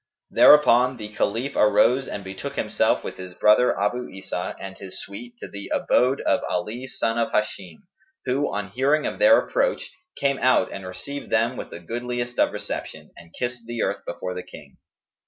[0.31, 5.35] Thereupon the Caliph arose and betook himself with his brother Abu Isa and his suite,
[5.37, 7.83] to the abode of Ali son of Hisham
[8.25, 12.51] who, on hearing of their approach, came out and received them with the goodliest of
[12.51, 14.77] reception, and kissed the earth before the King.